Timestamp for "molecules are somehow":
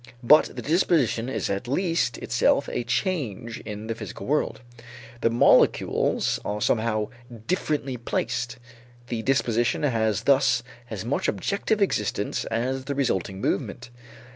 5.29-7.09